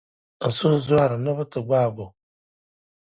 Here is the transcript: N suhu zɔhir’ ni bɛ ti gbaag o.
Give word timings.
N 0.47 0.49
suhu 0.57 0.77
zɔhir’ 0.87 1.11
ni 1.23 1.31
bɛ 1.37 1.43
ti 1.51 1.59
gbaag 1.67 1.95
o. 2.05 2.07